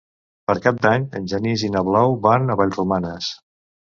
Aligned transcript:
Per 0.51 0.53
Cap 0.61 0.77
d'Any 0.85 1.03
en 1.19 1.27
Genís 1.33 1.65
i 1.67 1.69
na 1.75 1.83
Blau 1.89 2.15
van 2.23 2.47
a 2.47 2.57
Vallromanes. 2.63 3.29